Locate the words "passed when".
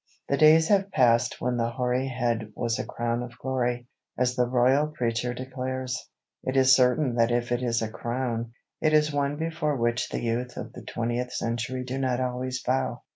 0.89-1.57